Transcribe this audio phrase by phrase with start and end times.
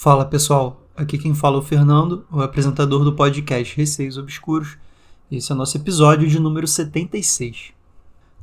[0.00, 4.78] Fala pessoal, aqui quem fala é o Fernando, o apresentador do podcast Receios Obscuros.
[5.28, 7.72] Esse é o nosso episódio de número 76.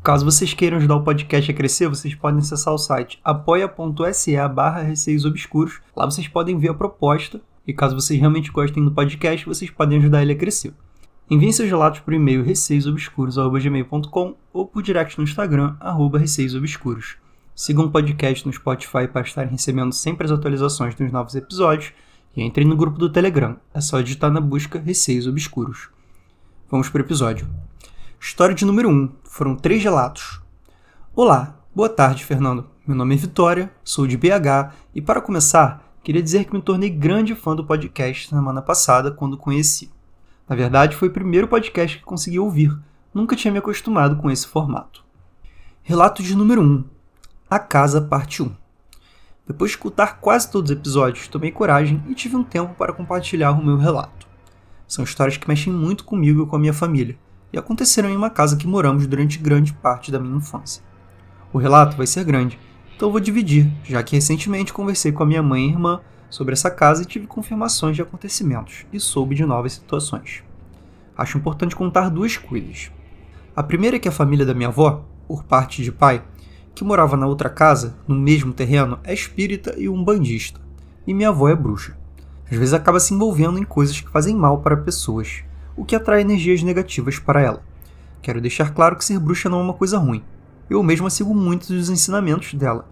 [0.04, 4.82] Caso vocês queiram ajudar o podcast a crescer, vocês podem acessar o site apoia.se barra
[4.82, 5.80] Receios Obscuros.
[5.96, 9.98] Lá vocês podem ver a proposta e caso vocês realmente gostem do podcast, vocês podem
[10.00, 10.74] ajudar ele a crescer.
[11.32, 17.16] Enviem seus relatos por e-mail receiosobscuros.gmail.com ou por direct no Instagram, arroba receiosobscuros.
[17.58, 21.94] Sigam o podcast no Spotify para estarem recebendo sempre as atualizações dos novos episódios
[22.36, 23.55] e entrem no grupo do Telegram.
[23.73, 25.88] É só digitar na busca Receios Obscuros.
[26.70, 27.48] Vamos para o episódio.
[28.20, 29.09] História de número 1.
[29.23, 30.41] Foram três relatos.
[31.16, 32.70] Olá, boa tarde, Fernando.
[32.86, 36.90] Meu nome é Vitória, sou de BH e, para começar, queria dizer que me tornei
[36.90, 39.90] grande fã do podcast semana passada quando conheci.
[40.50, 42.78] Na verdade, foi o primeiro podcast que consegui ouvir.
[43.14, 45.06] Nunca tinha me acostumado com esse formato.
[45.81, 46.95] Relato de número 1.
[47.56, 48.52] A Casa Parte 1.
[49.48, 53.52] Depois de escutar quase todos os episódios, tomei coragem e tive um tempo para compartilhar
[53.52, 54.28] o meu relato.
[54.86, 57.17] São histórias que mexem muito comigo e com a minha família,
[57.53, 60.83] e aconteceram em uma casa que moramos durante grande parte da minha infância.
[61.53, 62.59] O relato vai ser grande,
[62.94, 66.70] então vou dividir, já que recentemente conversei com a minha mãe e irmã sobre essa
[66.70, 70.44] casa e tive confirmações de acontecimentos e soube de novas situações.
[71.17, 72.92] Acho importante contar duas coisas.
[73.56, 76.22] A primeira é que a família da minha avó, por parte de pai,
[76.76, 80.59] que morava na outra casa, no mesmo terreno, é espírita e umbandista,
[81.08, 81.98] e minha avó é bruxa.
[82.52, 85.42] Às vezes acaba se envolvendo em coisas que fazem mal para pessoas,
[85.78, 87.64] o que atrai energias negativas para ela.
[88.22, 90.22] Quero deixar claro que ser bruxa não é uma coisa ruim.
[90.70, 92.86] Eu mesma sigo muitos dos ensinamentos dela.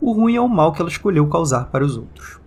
[0.00, 2.40] O ruim é o mal que ela escolheu causar para os outros.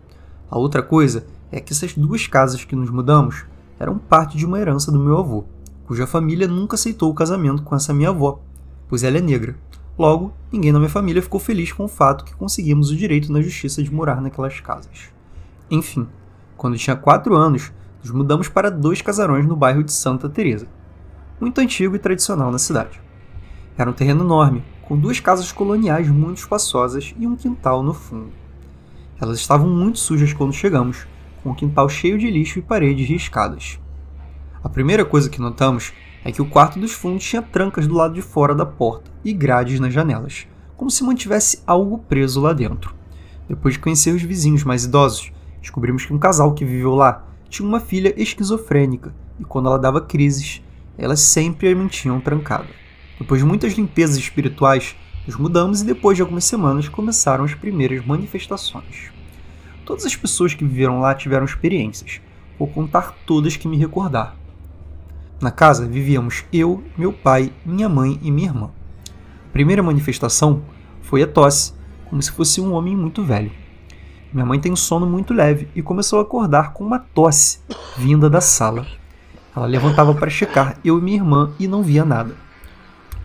[0.49, 3.45] A outra coisa é que essas duas casas que nos mudamos
[3.79, 5.45] eram parte de uma herança do meu avô,
[5.85, 8.41] cuja família nunca aceitou o casamento com essa minha avó,
[8.89, 9.55] pois ela é negra
[10.01, 13.39] Logo, ninguém na minha família ficou feliz com o fato que conseguimos o direito na
[13.39, 15.11] justiça de morar naquelas casas.
[15.69, 16.07] Enfim,
[16.57, 17.71] quando tinha 4 anos,
[18.01, 20.67] nos mudamos para dois casarões no bairro de Santa Teresa,
[21.39, 22.99] muito antigo e tradicional na cidade.
[23.77, 28.31] Era um terreno enorme, com duas casas coloniais muito espaçosas e um quintal no fundo.
[29.21, 31.05] Elas estavam muito sujas quando chegamos,
[31.43, 33.79] com o quintal cheio de lixo e paredes riscadas.
[34.63, 35.93] A primeira coisa que notamos
[36.23, 39.33] é que o quarto dos fundos tinha trancas do lado de fora da porta e
[39.33, 42.95] grades nas janelas, como se mantivesse algo preso lá dentro.
[43.47, 47.67] Depois de conhecer os vizinhos mais idosos, descobrimos que um casal que viveu lá tinha
[47.67, 50.61] uma filha esquizofrênica e quando ela dava crises,
[50.97, 52.67] elas sempre a mantinham trancada.
[53.19, 54.95] Depois de muitas limpezas espirituais,
[55.27, 59.11] nos mudamos e depois de algumas semanas começaram as primeiras manifestações.
[59.85, 62.21] Todas as pessoas que viveram lá tiveram experiências.
[62.57, 64.35] Vou contar todas que me recordar.
[65.41, 68.69] Na casa vivíamos eu, meu pai, minha mãe e minha irmã.
[69.49, 70.61] A primeira manifestação
[71.01, 71.73] foi a tosse,
[72.07, 73.51] como se fosse um homem muito velho.
[74.31, 77.57] Minha mãe tem um sono muito leve e começou a acordar com uma tosse
[77.97, 78.85] vinda da sala.
[79.55, 82.35] Ela levantava para checar eu e minha irmã e não via nada.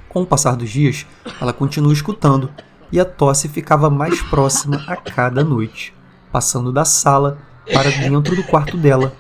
[0.09, 1.07] Com o passar dos dias,
[1.39, 2.51] ela continuou escutando
[2.91, 5.93] e a tosse ficava mais próxima a cada noite,
[6.33, 7.37] passando da sala
[7.71, 9.13] para dentro do quarto dela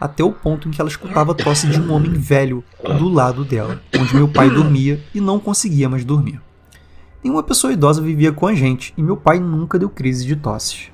[0.00, 2.62] até o ponto em que ela escutava a tosse de um homem velho
[2.98, 6.40] do lado dela, onde meu pai dormia e não conseguia mais dormir.
[7.22, 10.90] Nenhuma pessoa idosa vivia com a gente e meu pai nunca deu crise de tosses.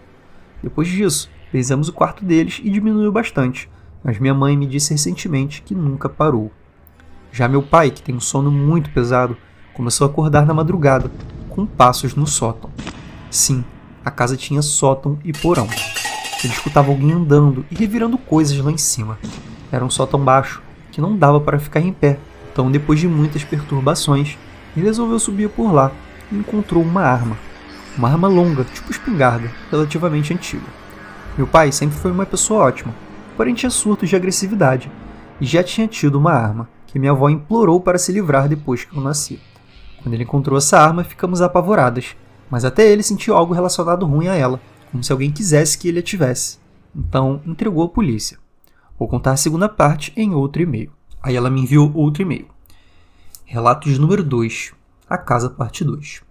[0.63, 3.69] Depois disso, benzemos o quarto deles e diminuiu bastante,
[4.05, 6.53] mas minha mãe me disse recentemente que nunca parou.
[7.33, 9.37] Já meu pai, que tem um sono muito pesado,
[9.75, 11.11] começou a acordar na madrugada,
[11.49, 12.71] com passos no sótão.
[13.31, 13.65] Sim,
[14.05, 15.69] a casa tinha sótão e porão.
[16.43, 19.19] Ele escutava alguém andando e revirando coisas lá em cima.
[19.71, 22.19] Era um sótão baixo, que não dava para ficar em pé,
[22.53, 24.37] então depois de muitas perturbações,
[24.77, 25.93] ele resolveu subir por lá
[26.31, 27.37] e encontrou uma arma.
[27.97, 30.67] Uma arma longa, tipo espingarda, relativamente antiga.
[31.37, 32.95] Meu pai sempre foi uma pessoa ótima,
[33.37, 34.91] porém tinha surtos de agressividade,
[35.41, 38.97] e já tinha tido uma arma, que minha avó implorou para se livrar depois que
[38.97, 39.41] eu nasci.
[40.03, 42.17] Quando ele encontrou essa arma, ficamos apavoradas,
[42.51, 44.61] mas até ele sentiu algo relacionado ruim a ela,
[44.91, 46.59] como se alguém quisesse que ele a tivesse.
[46.95, 48.39] Então, entregou à polícia.
[48.99, 50.93] Vou contar a segunda parte em outro e-mail.
[51.23, 52.49] Aí ela me enviou outro e-mail.
[53.45, 54.73] Relatos número 2.
[55.09, 56.23] A casa parte 2.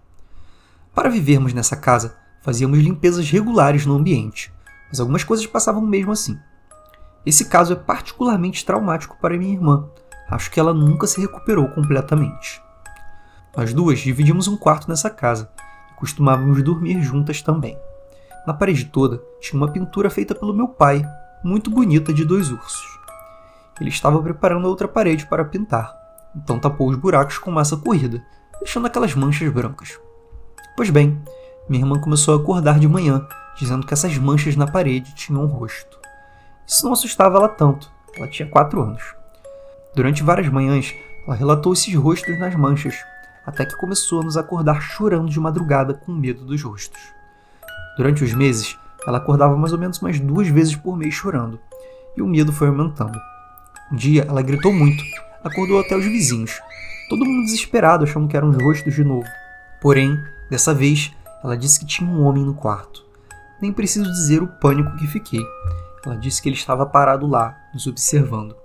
[0.94, 4.52] Para vivermos nessa casa, fazíamos limpezas regulares no ambiente,
[4.88, 6.38] mas algumas coisas passavam mesmo assim.
[7.24, 9.88] Esse caso é particularmente traumático para minha irmã.
[10.28, 12.62] Acho que ela nunca se recuperou completamente.
[13.56, 15.50] Nós duas dividimos um quarto nessa casa
[15.90, 17.76] e costumávamos dormir juntas também.
[18.46, 21.04] Na parede toda tinha uma pintura feita pelo meu pai,
[21.44, 22.98] muito bonita de dois ursos.
[23.80, 25.94] Ele estava preparando outra parede para pintar,
[26.34, 28.22] então tapou os buracos com massa corrida,
[28.58, 29.98] deixando aquelas manchas brancas.
[30.76, 31.20] Pois bem,
[31.68, 33.26] minha irmã começou a acordar de manhã,
[33.56, 35.98] dizendo que essas manchas na parede tinham um rosto.
[36.66, 39.02] Isso não assustava ela tanto, ela tinha quatro anos.
[39.94, 40.94] Durante várias manhãs,
[41.26, 42.94] ela relatou esses rostos nas manchas,
[43.44, 47.00] até que começou a nos acordar chorando de madrugada com medo dos rostos.
[48.00, 51.60] Durante os meses, ela acordava mais ou menos umas duas vezes por mês chorando,
[52.16, 53.20] e o medo foi aumentando.
[53.92, 55.04] Um dia, ela gritou muito,
[55.44, 56.58] acordou até os vizinhos,
[57.10, 59.28] todo mundo desesperado achando que eram os rostos de novo.
[59.82, 60.18] Porém,
[60.48, 61.14] dessa vez,
[61.44, 63.04] ela disse que tinha um homem no quarto.
[63.60, 65.44] Nem preciso dizer o pânico que fiquei.
[66.02, 68.56] Ela disse que ele estava parado lá, nos observando.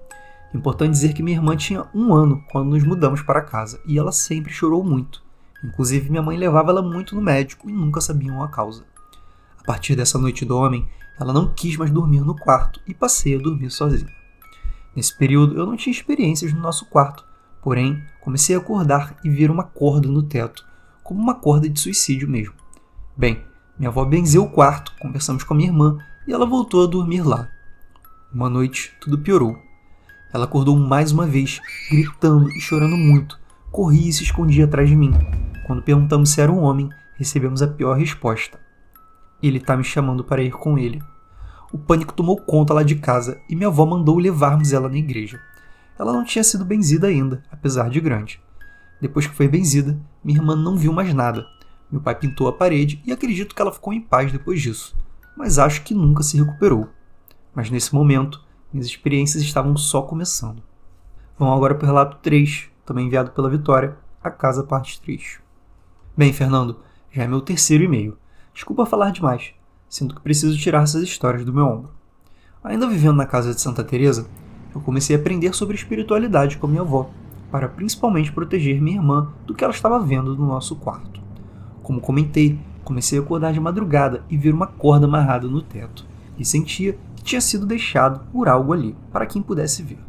[0.53, 4.13] Importante dizer que minha irmã tinha um ano quando nos mudamos para casa e ela
[4.13, 5.21] sempre chorou muito.
[5.61, 8.94] Inclusive, minha mãe levava ela muito no médico e nunca sabiam a causa.
[9.65, 10.87] A partir dessa noite do homem,
[11.19, 14.13] ela não quis mais dormir no quarto e passei a dormir sozinha.
[14.95, 17.25] Nesse período, eu não tinha experiências no nosso quarto,
[17.63, 20.63] porém, comecei a acordar e ver uma corda no teto,
[21.03, 22.53] como uma corda de suicídio mesmo.
[23.17, 23.43] Bem,
[23.75, 25.97] minha avó benzeu o quarto, conversamos com a minha irmã
[26.27, 27.49] e ela voltou a dormir lá.
[28.31, 29.57] Uma noite, tudo piorou.
[30.31, 31.59] Ela acordou mais uma vez,
[31.89, 33.39] gritando e chorando muito.
[33.71, 35.11] Corri e se escondia atrás de mim.
[35.65, 36.87] Quando perguntamos se era um homem,
[37.17, 38.63] recebemos a pior resposta.
[39.45, 41.01] Ele está me chamando para ir com ele.
[41.71, 45.39] O pânico tomou conta lá de casa e minha avó mandou levarmos ela na igreja.
[45.99, 48.41] Ela não tinha sido benzida ainda, apesar de grande.
[48.99, 51.45] Depois que foi benzida, minha irmã não viu mais nada.
[51.91, 54.97] Meu pai pintou a parede e acredito que ela ficou em paz depois disso,
[55.37, 56.89] mas acho que nunca se recuperou.
[57.53, 58.43] Mas nesse momento,
[58.73, 60.63] minhas experiências estavam só começando.
[61.37, 65.39] Vamos agora para o relato 3, também enviado pela Vitória, a casa parte 3.
[66.17, 66.79] Bem, Fernando,
[67.11, 68.17] já é meu terceiro e-mail.
[68.55, 69.53] Desculpa falar demais.
[69.89, 71.89] Sinto que preciso tirar essas histórias do meu ombro.
[72.63, 74.29] Ainda vivendo na casa de Santa Teresa,
[74.73, 77.09] eu comecei a aprender sobre espiritualidade com minha avó,
[77.51, 81.19] para principalmente proteger minha irmã do que ela estava vendo no nosso quarto.
[81.83, 86.05] Como comentei, comecei a acordar de madrugada e ver uma corda amarrada no teto,
[86.37, 89.99] e sentia que tinha sido deixado por algo ali, para quem pudesse ver.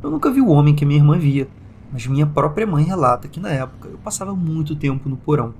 [0.00, 1.48] Eu nunca vi o homem que minha irmã via,
[1.92, 5.52] mas minha própria mãe relata que na época eu passava muito tempo no porão,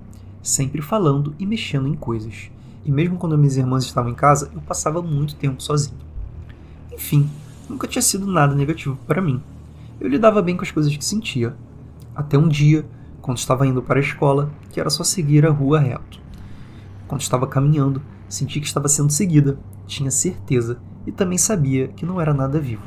[0.42, 2.50] sempre falando e mexendo em coisas.
[2.84, 5.98] E mesmo quando minhas irmãs estavam em casa, eu passava muito tempo sozinho.
[6.92, 7.28] Enfim,
[7.68, 9.42] nunca tinha sido nada negativo para mim.
[10.00, 11.54] Eu lidava bem com as coisas que sentia.
[12.14, 12.86] Até um dia,
[13.20, 16.20] quando estava indo para a escola, que era só seguir a rua reto.
[17.06, 22.20] Quando estava caminhando, senti que estava sendo seguida, tinha certeza e também sabia que não
[22.20, 22.82] era nada vivo.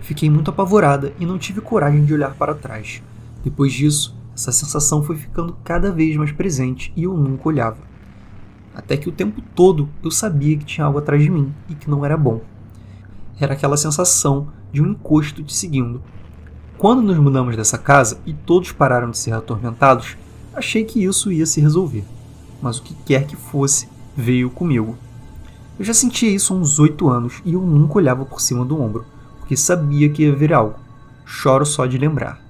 [0.00, 3.02] Fiquei muito apavorada e não tive coragem de olhar para trás.
[3.44, 7.78] Depois disso, essa sensação foi ficando cada vez mais presente e eu nunca olhava.
[8.74, 11.90] Até que o tempo todo eu sabia que tinha algo atrás de mim e que
[11.90, 12.40] não era bom.
[13.38, 16.02] Era aquela sensação de um encosto te seguindo.
[16.78, 20.16] Quando nos mudamos dessa casa e todos pararam de ser atormentados,
[20.54, 22.04] achei que isso ia se resolver.
[22.60, 24.96] Mas o que quer que fosse, veio comigo.
[25.78, 28.80] Eu já sentia isso há uns oito anos e eu nunca olhava por cima do
[28.80, 29.04] ombro,
[29.38, 30.78] porque sabia que ia ver algo.
[31.24, 32.41] Choro só de lembrar.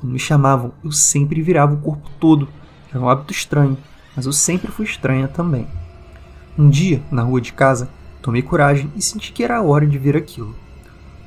[0.00, 2.48] Quando me chamavam, eu sempre virava o corpo todo.
[2.90, 3.76] Era um hábito estranho,
[4.16, 5.68] mas eu sempre fui estranha também.
[6.58, 7.90] Um dia, na rua de casa,
[8.22, 10.56] tomei coragem e senti que era a hora de ver aquilo.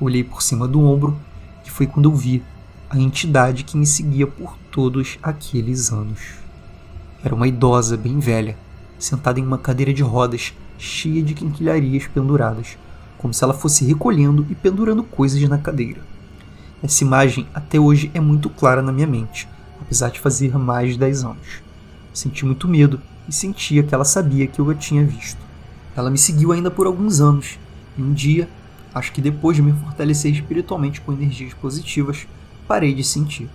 [0.02, 1.16] Olhei por cima do ombro
[1.64, 2.44] e foi quando eu vi
[2.90, 6.20] a entidade que me seguia por todos aqueles anos.
[7.24, 8.58] Era uma idosa bem velha,
[8.98, 12.78] sentada em uma cadeira de rodas cheia de quinquilharias penduradas,
[13.20, 16.13] como se ela fosse recolhendo e pendurando coisas na cadeira.
[16.84, 19.48] Essa imagem até hoje é muito clara na minha mente,
[19.80, 21.64] apesar de fazer mais de 10 anos.
[22.14, 25.40] Senti muito medo e sentia que ela sabia que eu a tinha visto.
[25.96, 27.58] Ela me seguiu ainda por alguns anos,
[27.98, 28.50] e um dia,
[28.94, 32.28] acho que depois de me fortalecer espiritualmente com energias positivas,
[32.68, 33.50] parei de sentir.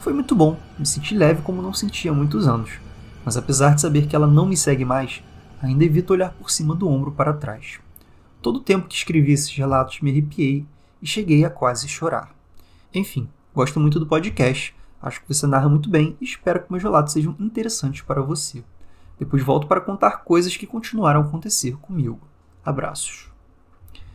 [0.00, 2.70] Foi muito bom, me senti leve como não sentia há muitos anos,
[3.26, 5.22] mas apesar de saber que ela não me segue mais,
[5.60, 7.78] ainda evito olhar por cima do ombro para trás.
[8.40, 10.64] Todo o tempo que escrevi esses relatos me arrepiei
[11.02, 12.33] e cheguei a quase chorar.
[12.94, 14.72] Enfim, gosto muito do podcast,
[15.02, 18.62] acho que você narra muito bem e espero que meus relatos sejam interessantes para você.
[19.18, 22.20] Depois volto para contar coisas que continuaram a acontecer comigo.
[22.64, 23.28] Abraços.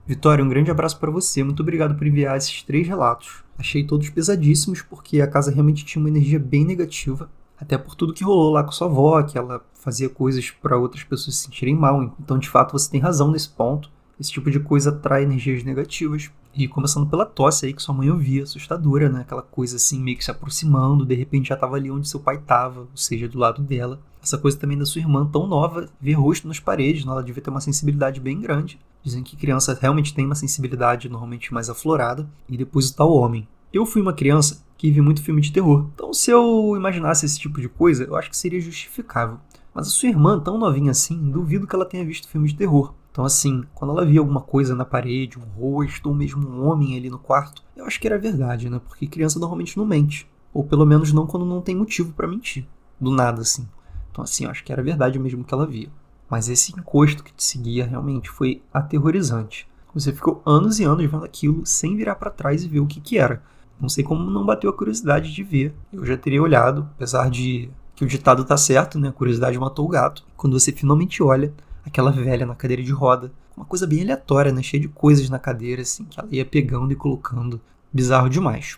[0.07, 1.43] Vitória, um grande abraço para você.
[1.43, 3.43] Muito obrigado por enviar esses três relatos.
[3.57, 8.13] Achei todos pesadíssimos porque a casa realmente tinha uma energia bem negativa, até por tudo
[8.13, 11.75] que rolou lá com sua avó, que ela fazia coisas para outras pessoas se sentirem
[11.75, 12.15] mal.
[12.17, 13.91] Então, de fato, você tem razão nesse ponto.
[14.19, 16.29] Esse tipo de coisa atrai energias negativas.
[16.53, 19.21] E começando pela tosse aí que sua mãe ouvia, assustadora, né?
[19.21, 22.35] Aquela coisa assim, meio que se aproximando, de repente já estava ali onde seu pai
[22.35, 24.01] estava, ou seja, do lado dela.
[24.21, 27.11] Essa coisa também da sua irmã tão nova, ver rosto nas paredes, né?
[27.11, 28.79] ela devia ter uma sensibilidade bem grande.
[29.01, 32.29] Dizem que criança realmente tem uma sensibilidade normalmente mais aflorada.
[32.49, 33.47] E depois o tal homem.
[33.71, 35.87] Eu fui uma criança que vi muito filme de terror.
[35.93, 39.37] Então, se eu imaginasse esse tipo de coisa, eu acho que seria justificável.
[39.73, 42.93] Mas a sua irmã, tão novinha assim, duvido que ela tenha visto filmes de terror.
[43.19, 46.95] Então, assim, quando ela via alguma coisa na parede, um rosto ou mesmo um homem
[46.95, 48.79] ali no quarto, eu acho que era verdade, né?
[48.79, 50.25] Porque criança normalmente não mente.
[50.53, 52.65] Ou pelo menos não quando não tem motivo para mentir.
[52.97, 53.67] Do nada, assim.
[54.09, 55.89] Então, assim, eu acho que era verdade mesmo que ela via.
[56.29, 59.67] Mas esse encosto que te seguia realmente foi aterrorizante.
[59.93, 63.01] Você ficou anos e anos vendo aquilo sem virar para trás e ver o que,
[63.01, 63.43] que era.
[63.81, 65.75] Não sei como não bateu a curiosidade de ver.
[65.91, 69.09] Eu já teria olhado, apesar de que o ditado tá certo, né?
[69.09, 70.23] A curiosidade matou o gato.
[70.37, 71.53] Quando você finalmente olha,
[71.89, 74.63] aquela velha na cadeira de roda, uma coisa bem aleatória, né?
[74.63, 77.59] Cheia de coisas na cadeira, assim, que ela ia pegando e colocando.
[77.91, 78.77] Bizarro demais.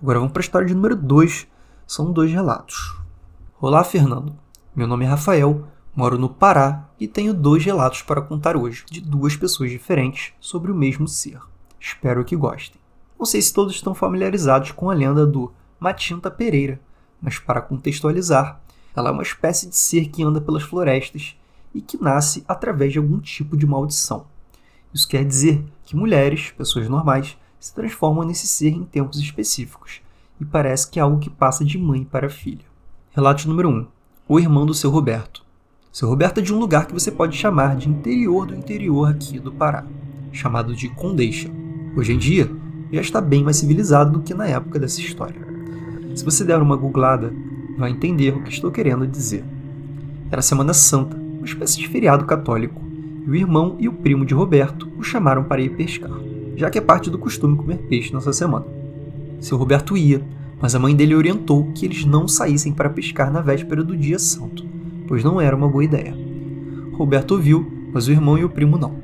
[0.00, 1.46] Agora vamos para a história de número 2.
[1.86, 2.96] São dois relatos.
[3.60, 4.34] Olá, Fernando.
[4.74, 9.00] Meu nome é Rafael, moro no Pará e tenho dois relatos para contar hoje, de
[9.00, 11.40] duas pessoas diferentes, sobre o mesmo ser.
[11.80, 12.80] Espero que gostem.
[13.18, 16.80] Não sei se todos estão familiarizados com a lenda do Matinta Pereira,
[17.20, 18.60] mas para contextualizar,
[18.94, 21.37] ela é uma espécie de ser que anda pelas florestas
[21.74, 24.26] e que nasce através de algum tipo de maldição.
[24.92, 30.00] Isso quer dizer que mulheres, pessoas normais, se transformam nesse ser em tempos específicos,
[30.40, 32.64] e parece que é algo que passa de mãe para filha.
[33.10, 33.86] Relato número 1.
[34.28, 35.44] O irmão do seu Roberto.
[35.92, 39.38] Seu Roberto é de um lugar que você pode chamar de interior do interior aqui
[39.38, 39.84] do Pará,
[40.32, 41.50] chamado de Condeixa.
[41.96, 42.48] Hoje em dia,
[42.92, 45.40] já está bem mais civilizado do que na época dessa história.
[46.14, 47.32] Se você der uma googlada,
[47.76, 49.44] vai entender o que estou querendo dizer.
[50.30, 51.16] Era Semana Santa,
[51.48, 52.80] espécie de feriado católico,
[53.26, 56.10] e o irmão e o primo de Roberto o chamaram para ir pescar,
[56.56, 58.66] já que é parte do costume comer peixe nessa semana.
[59.40, 60.22] Seu Roberto ia,
[60.60, 64.18] mas a mãe dele orientou que eles não saíssem para pescar na véspera do dia
[64.18, 64.64] santo,
[65.06, 66.16] pois não era uma boa ideia.
[66.92, 68.96] Roberto ouviu, mas o irmão e o primo não.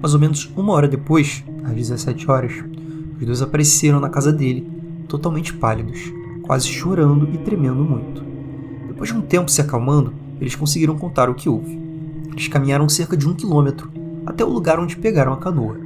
[0.00, 2.64] Mais ou menos uma hora depois, às 17 horas,
[3.18, 4.66] os dois apareceram na casa dele,
[5.08, 8.22] totalmente pálidos, quase chorando e tremendo muito.
[8.88, 11.83] Depois de um tempo se acalmando, eles conseguiram contar o que houve.
[12.34, 13.88] Eles caminharam cerca de um quilômetro
[14.26, 15.78] até o lugar onde pegaram a canoa.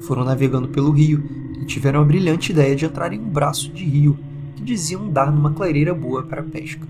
[0.00, 1.22] Foram navegando pelo rio
[1.62, 4.18] e tiveram a brilhante ideia de entrar em um braço de rio
[4.56, 6.84] que diziam dar numa clareira boa para a pesca.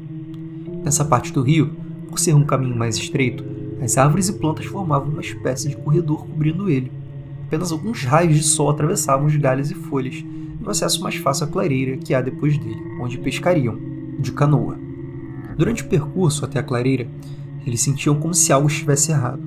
[0.82, 1.70] Nessa parte do rio,
[2.08, 3.44] por ser um caminho mais estreito,
[3.82, 6.90] as árvores e plantas formavam uma espécie de corredor cobrindo ele.
[7.46, 11.44] Apenas alguns raios de sol atravessavam os galhos e folhas e o acesso mais fácil
[11.44, 13.78] à clareira que há depois dele, onde pescariam,
[14.18, 14.78] de canoa.
[15.58, 17.06] Durante o percurso até a clareira,
[17.66, 19.42] eles sentiam como se algo estivesse errado,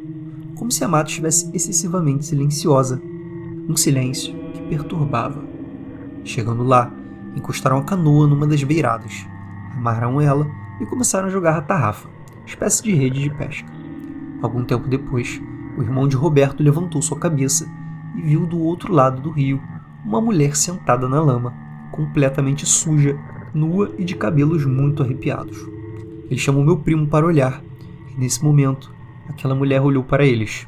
[0.55, 3.01] como se a mata estivesse excessivamente silenciosa,
[3.69, 5.43] um silêncio que perturbava.
[6.23, 6.91] Chegando lá,
[7.35, 9.25] encostaram a canoa numa das beiradas,
[9.75, 10.47] amarraram ela
[10.81, 12.09] e começaram a jogar a tarrafa,
[12.45, 13.71] espécie de rede de pesca.
[14.41, 15.41] Algum tempo depois,
[15.77, 17.67] o irmão de Roberto levantou sua cabeça
[18.15, 19.61] e viu do outro lado do rio
[20.03, 21.53] uma mulher sentada na lama,
[21.91, 23.17] completamente suja,
[23.53, 25.57] nua e de cabelos muito arrepiados.
[26.29, 27.61] Ele chamou meu primo para olhar,
[28.17, 28.91] nesse momento,
[29.29, 30.67] aquela mulher olhou para eles.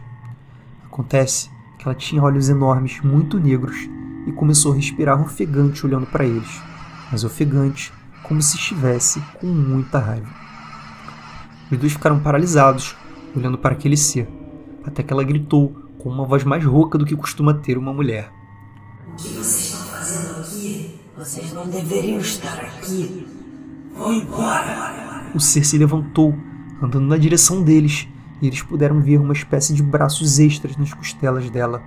[0.86, 3.90] Acontece que ela tinha olhos enormes, muito negros,
[4.28, 6.62] e começou a respirar ofegante olhando para eles,
[7.12, 7.92] mas ofegante
[8.24, 10.30] como se estivesse com muita raiva.
[11.72, 12.96] Os dois ficaram paralisados,
[13.36, 14.28] olhando para aquele ser,
[14.86, 18.32] até que ela gritou com uma voz mais rouca do que costuma ter uma mulher.
[19.08, 21.00] O que vocês estão fazendo aqui?
[21.18, 23.28] Vocês não deveriam estar aqui.
[23.96, 25.30] Vão embora.
[25.34, 26.36] O ser se levantou,
[26.82, 28.08] andando na direção deles,
[28.42, 31.82] e eles puderam ver uma espécie de braços extras nas costelas dela,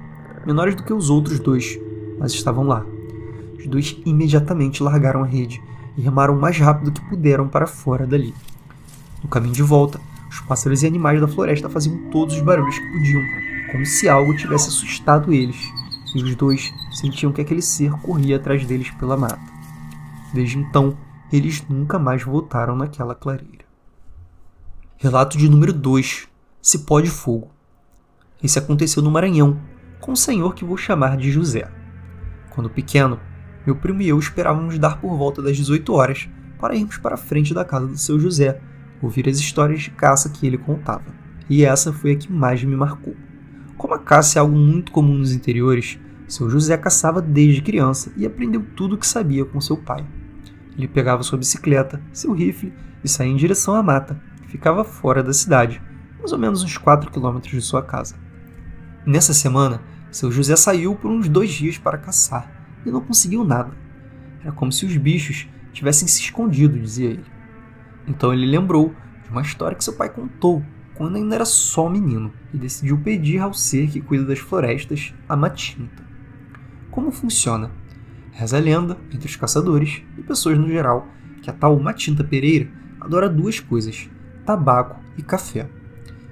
[0.47, 1.79] menores do que os outros dois,
[2.19, 2.85] mas estavam lá.
[3.59, 5.63] Os dois imediatamente largaram a rede
[5.97, 8.35] e remaram o mais rápido que puderam para fora dali.
[9.23, 12.93] No caminho de volta, os pássaros e animais da floresta faziam todos os barulhos que
[12.93, 13.23] podiam,
[13.71, 15.57] como se algo tivesse assustado eles,
[16.15, 19.41] e os dois sentiam que aquele ser corria atrás deles pela mata.
[20.33, 20.97] Desde então,
[21.33, 23.62] eles nunca mais voltaram naquela clareira.
[25.03, 26.29] Relato de número 2:
[26.61, 27.51] Cipó de Fogo.
[28.41, 29.61] Esse aconteceu no Maranhão,
[30.01, 31.69] com um senhor que vou chamar de José.
[32.51, 33.19] Quando pequeno,
[33.67, 37.19] meu primo e eu esperávamos dar por volta das 18 horas para irmos para a
[37.19, 38.61] frente da casa do seu José,
[39.03, 41.13] ouvir as histórias de caça que ele contava.
[41.51, 43.17] E essa foi a que mais me marcou.
[43.77, 48.25] Como a caça é algo muito comum nos interiores, seu José caçava desde criança e
[48.25, 50.07] aprendeu tudo o que sabia com seu pai.
[50.79, 55.33] Ele pegava sua bicicleta, seu rifle e saía em direção à mata, ficava fora da
[55.33, 55.81] cidade,
[56.19, 58.17] mais ou menos uns 4 quilômetros de sua casa.
[59.07, 59.81] Nessa semana,
[60.11, 62.53] seu José saiu por uns dois dias para caçar
[62.85, 63.73] e não conseguiu nada.
[64.43, 67.25] Era como se os bichos tivessem se escondido, dizia ele.
[68.07, 68.95] Então ele lembrou
[69.25, 70.63] de uma história que seu pai contou
[70.95, 75.35] quando ainda era só menino e decidiu pedir ao ser que cuida das florestas a
[75.35, 76.05] matinta.
[76.91, 77.71] Como funciona?
[78.33, 81.09] Reza a lenda, entre os caçadores e pessoas no geral,
[81.41, 82.69] que a tal Matinta Pereira
[83.01, 84.09] adora duas coisas:
[84.45, 85.69] tabaco e café.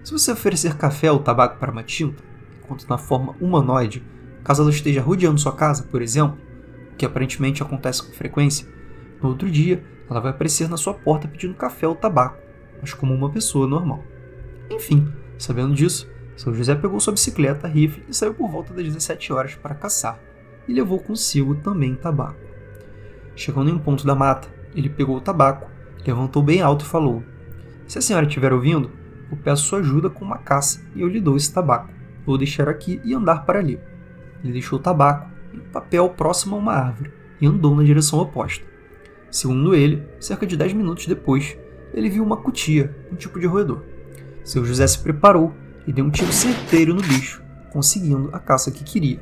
[0.03, 2.23] Se você oferecer café ou tabaco para uma tinta,
[2.63, 4.03] enquanto na forma humanoide,
[4.43, 6.39] caso ela esteja rodeando sua casa, por exemplo,
[6.93, 8.67] o que aparentemente acontece com frequência,
[9.23, 12.39] no outro dia ela vai aparecer na sua porta pedindo café ou tabaco,
[12.81, 14.03] mas como uma pessoa normal.
[14.71, 19.33] Enfim, sabendo disso, seu José pegou sua bicicleta, rifle e saiu por volta das 17
[19.33, 20.19] horas para caçar,
[20.67, 22.41] e levou consigo também tabaco.
[23.37, 25.71] Chegando em um ponto da mata, ele pegou o tabaco,
[26.05, 27.23] levantou bem alto e falou:
[27.91, 28.89] Se a senhora estiver ouvindo,
[29.33, 31.93] eu peço sua ajuda com uma caça e eu lhe dou esse tabaco.
[32.25, 33.81] Vou deixar aqui e andar para ali.
[34.45, 38.21] Ele deixou o tabaco em um papel próximo a uma árvore e andou na direção
[38.21, 38.65] oposta.
[39.29, 41.59] Segundo ele, cerca de 10 minutos depois,
[41.93, 43.83] ele viu uma cutia, um tipo de roedor.
[44.45, 45.53] Seu José se preparou
[45.85, 47.43] e deu um tiro certeiro no bicho,
[47.73, 49.19] conseguindo a caça que queria.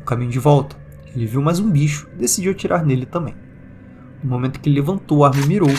[0.00, 0.76] No caminho de volta,
[1.14, 3.36] ele viu mais um bicho e decidiu atirar nele também.
[4.20, 5.70] No momento que ele levantou a arma e mirou,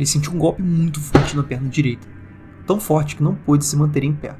[0.00, 2.08] ele sentiu um golpe muito forte na perna direita,
[2.66, 4.34] tão forte que não pôde se manter em pé.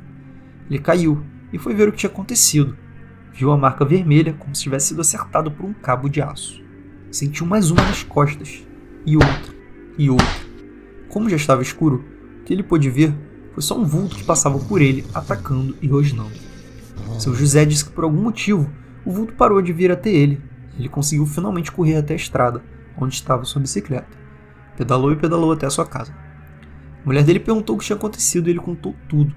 [0.71, 2.79] Ele caiu e foi ver o que tinha acontecido.
[3.35, 6.63] Viu a marca vermelha como se tivesse sido acertado por um cabo de aço.
[7.11, 8.67] Sentiu mais uma nas costas,
[9.05, 9.55] e outra,
[9.99, 10.27] e outra.
[11.11, 12.07] Como já estava escuro,
[12.41, 13.15] o que ele pôde ver
[13.53, 16.33] foi só um vulto que passava por ele, atacando e rosnando.
[17.19, 18.71] Seu José disse que por algum motivo
[19.05, 20.41] o vulto parou de vir até ele.
[20.79, 22.63] Ele conseguiu finalmente correr até a estrada,
[22.97, 24.20] onde estava sua bicicleta.
[24.81, 26.11] Pedalou e pedalou até a sua casa.
[26.11, 29.37] A mulher dele perguntou o que tinha acontecido e ele contou tudo.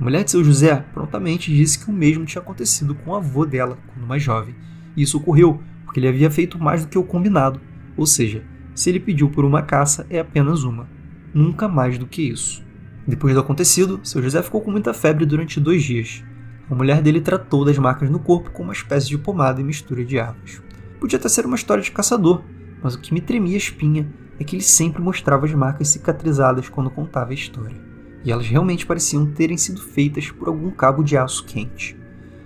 [0.00, 3.46] A mulher de seu José prontamente disse que o mesmo tinha acontecido com o avô
[3.46, 4.52] dela quando mais jovem.
[4.96, 7.60] E isso ocorreu porque ele havia feito mais do que o combinado,
[7.96, 8.42] ou seja,
[8.74, 10.88] se ele pediu por uma caça, é apenas uma.
[11.32, 12.60] Nunca mais do que isso.
[13.06, 16.24] Depois do acontecido, seu José ficou com muita febre durante dois dias.
[16.68, 20.04] A mulher dele tratou das marcas no corpo com uma espécie de pomada e mistura
[20.04, 20.60] de ervas.
[20.98, 22.42] Podia até ser uma história de caçador,
[22.82, 26.68] mas o que me tremia a espinha é que ele sempre mostrava as marcas cicatrizadas
[26.68, 27.76] quando contava a história.
[28.24, 31.96] E elas realmente pareciam terem sido feitas por algum cabo de aço quente.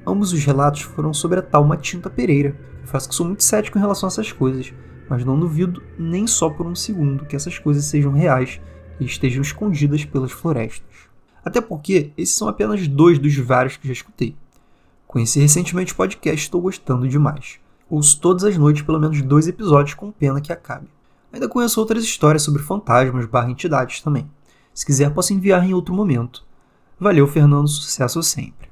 [0.06, 2.56] Ambos os relatos foram sobre a tal Matinta Pereira.
[2.80, 4.72] Confesso que sou muito cético em relação a essas coisas,
[5.08, 8.60] mas não duvido nem só por um segundo que essas coisas sejam reais
[8.98, 11.08] e estejam escondidas pelas florestas.
[11.44, 14.36] Até porque esses são apenas dois dos vários que já escutei.
[15.06, 17.58] Conheci recentemente o podcast e estou gostando demais.
[17.88, 20.88] Ouço todas as noites pelo menos dois episódios com pena que acabe.
[21.32, 24.30] Ainda conheço outras histórias sobre fantasmas barra entidades também.
[24.72, 26.44] Se quiser, posso enviar em outro momento.
[26.98, 28.68] Valeu, Fernando, sucesso sempre.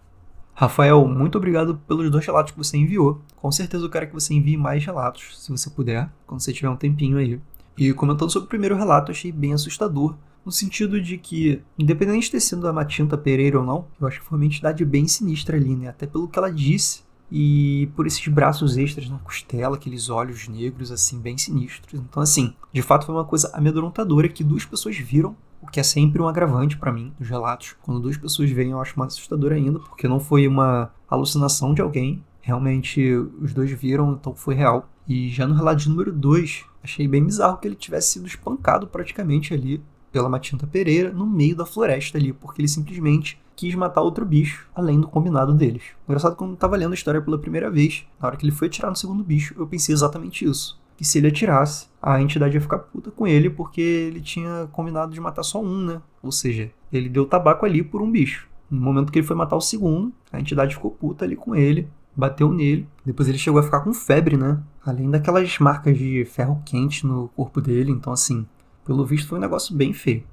[0.54, 3.20] Rafael, muito obrigado pelos dois relatos que você enviou.
[3.36, 6.70] Com certeza eu quero que você envie mais relatos, se você puder, quando você tiver
[6.70, 7.38] um tempinho aí.
[7.76, 10.16] E comentando sobre o primeiro relato, achei bem assustador,
[10.46, 14.20] no sentido de que, independente de ter sido a Matinta Pereira ou não, eu acho
[14.20, 15.88] que foi uma entidade bem sinistra ali, né?
[15.88, 20.92] Até pelo que ela disse e por esses braços extras na costela, aqueles olhos negros,
[20.92, 22.00] assim, bem sinistros.
[22.00, 25.82] Então, assim, de fato foi uma coisa amedrontadora que duas pessoas viram, o que é
[25.82, 27.74] sempre um agravante para mim, nos relatos.
[27.82, 31.82] Quando duas pessoas veem, eu acho mais assustador ainda, porque não foi uma alucinação de
[31.82, 34.88] alguém, realmente os dois viram, então foi real.
[35.08, 38.86] E já no relato de número 2, achei bem bizarro que ele tivesse sido espancado
[38.86, 44.02] praticamente ali pela Matinta Pereira no meio da floresta ali, porque ele simplesmente quis matar
[44.02, 45.82] outro bicho, além do combinado deles.
[46.06, 48.68] Engraçado quando eu tava lendo a história pela primeira vez, na hora que ele foi
[48.68, 50.78] atirar no segundo bicho, eu pensei exatamente isso.
[50.96, 55.12] Que se ele atirasse, a entidade ia ficar puta com ele, porque ele tinha combinado
[55.12, 56.00] de matar só um, né?
[56.22, 58.48] Ou seja, ele deu tabaco ali por um bicho.
[58.70, 61.88] No momento que ele foi matar o segundo, a entidade ficou puta ali com ele,
[62.14, 62.88] bateu nele.
[63.04, 64.58] Depois ele chegou a ficar com febre, né?
[64.84, 67.92] Além daquelas marcas de ferro quente no corpo dele.
[67.92, 68.46] Então, assim,
[68.84, 70.24] pelo visto foi um negócio bem feio.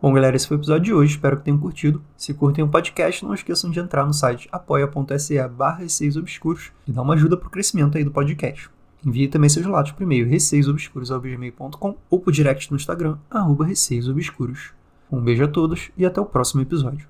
[0.00, 1.14] Bom, galera, esse foi o episódio de hoje.
[1.14, 2.00] Espero que tenham curtido.
[2.16, 5.84] Se curtem o podcast, não esqueçam de entrar no site apoia.se barra
[6.16, 8.70] obscuros e dar uma ajuda pro crescimento aí do podcast.
[9.04, 14.70] Envie também seus relatos por e-mail receiosobscuros.com ou por direct no Instagram, arroba receiosobscuros.
[15.10, 17.08] Um beijo a todos e até o próximo episódio.